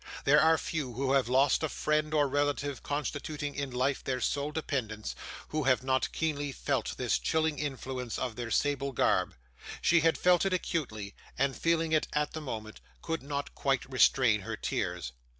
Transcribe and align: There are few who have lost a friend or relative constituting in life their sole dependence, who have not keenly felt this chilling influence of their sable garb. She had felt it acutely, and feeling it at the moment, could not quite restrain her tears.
There 0.25 0.41
are 0.41 0.57
few 0.57 0.93
who 0.93 1.11
have 1.13 1.27
lost 1.29 1.61
a 1.61 1.69
friend 1.69 2.11
or 2.11 2.27
relative 2.27 2.81
constituting 2.81 3.53
in 3.53 3.69
life 3.69 4.03
their 4.03 4.19
sole 4.19 4.51
dependence, 4.51 5.13
who 5.49 5.65
have 5.65 5.83
not 5.83 6.11
keenly 6.11 6.51
felt 6.51 6.97
this 6.97 7.19
chilling 7.19 7.59
influence 7.59 8.17
of 8.17 8.35
their 8.35 8.49
sable 8.49 8.93
garb. 8.93 9.35
She 9.79 9.99
had 9.99 10.17
felt 10.17 10.43
it 10.43 10.53
acutely, 10.53 11.13
and 11.37 11.55
feeling 11.55 11.91
it 11.91 12.07
at 12.13 12.31
the 12.33 12.41
moment, 12.41 12.81
could 13.03 13.21
not 13.21 13.53
quite 13.53 13.87
restrain 13.91 14.41
her 14.41 14.55
tears. 14.57 15.11